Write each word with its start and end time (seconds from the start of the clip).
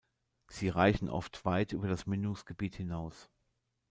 Sie 0.47 0.69
reichen 0.69 1.11
oft 1.11 1.45
weit 1.45 1.73
über 1.73 1.87
das 1.87 2.07
Mündungsgebiet 2.07 2.73
hinaus. 2.75 3.29